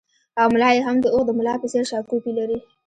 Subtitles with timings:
[0.39, 2.57] او ملا یې هم د اوښ د ملا په څېر شاکوپي لري